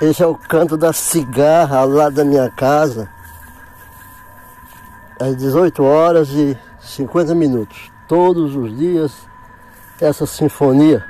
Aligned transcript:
Esse 0.00 0.22
é 0.22 0.26
o 0.26 0.34
canto 0.34 0.76
da 0.76 0.92
cigarra 0.92 1.84
lá 1.84 2.08
da 2.08 2.24
minha 2.24 2.48
casa. 2.50 3.08
Às 5.20 5.36
18 5.36 5.82
horas 5.82 6.30
e 6.30 6.56
50 6.80 7.34
minutos. 7.34 7.90
Todos 8.08 8.56
os 8.56 8.76
dias 8.76 9.12
essa 10.00 10.24
sinfonia. 10.24 11.04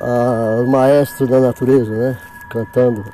Ah, 0.00 0.60
o 0.62 0.66
maestro 0.66 1.26
da 1.26 1.40
natureza, 1.40 1.90
né? 1.90 2.18
Cantando 2.48 3.04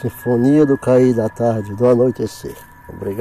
Sinfonia 0.00 0.64
do 0.64 0.78
cair 0.78 1.12
da 1.12 1.28
tarde, 1.28 1.74
do 1.74 1.86
anoitecer. 1.86 2.56
Obrigado. 2.88 3.18